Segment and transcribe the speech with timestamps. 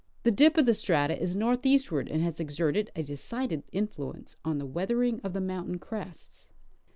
[0.23, 4.65] The dip of the strata is northeastward, and has exerted a decided influence on the
[4.67, 6.49] Aveathering of the mountain crests.